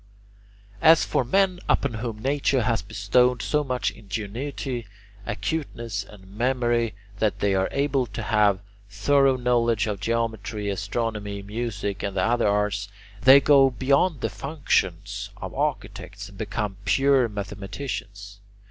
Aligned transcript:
As 0.81 1.05
for 1.05 1.23
men 1.23 1.59
upon 1.69 1.93
whom 1.93 2.17
nature 2.23 2.63
has 2.63 2.81
bestowed 2.81 3.43
so 3.43 3.63
much 3.63 3.91
ingenuity, 3.91 4.87
acuteness, 5.27 6.03
and 6.03 6.25
memory 6.25 6.95
that 7.19 7.37
they 7.39 7.53
are 7.53 7.69
able 7.71 8.07
to 8.07 8.23
have 8.23 8.55
a 8.57 8.61
thorough 8.89 9.35
knowledge 9.37 9.85
of 9.85 9.99
geometry, 9.99 10.71
astronomy, 10.71 11.43
music, 11.43 12.01
and 12.01 12.17
the 12.17 12.23
other 12.23 12.47
arts, 12.47 12.89
they 13.21 13.39
go 13.39 13.69
beyond 13.69 14.21
the 14.21 14.29
functions 14.31 15.29
of 15.37 15.53
architects 15.53 16.29
and 16.29 16.35
become 16.39 16.77
pure 16.85 17.29
mathematicians. 17.29 18.39